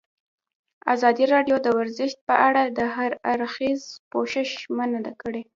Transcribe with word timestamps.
ازادي 0.93 1.25
راډیو 1.33 1.55
د 1.61 1.67
ورزش 1.79 2.11
په 2.27 2.33
اړه 2.47 2.63
د 2.77 2.79
هر 2.95 3.11
اړخیز 3.31 3.81
پوښښ 4.11 4.35
ژمنه 4.61 5.11
کړې. 5.21 5.41